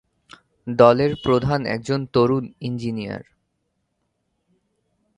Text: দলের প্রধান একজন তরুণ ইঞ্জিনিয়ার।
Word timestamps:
দলের 0.67 1.11
প্রধান 1.23 1.59
একজন 1.65 1.99
তরুণ 2.13 2.43
ইঞ্জিনিয়ার। 2.59 3.23